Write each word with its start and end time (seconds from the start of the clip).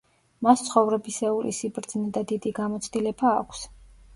მას 0.45 0.61
ცხოვრებისეული 0.69 1.53
სიბრძნე 1.57 2.09
და 2.17 2.25
დიდი 2.35 2.55
გამოცდილება 2.61 3.39
აქვს. 3.45 3.63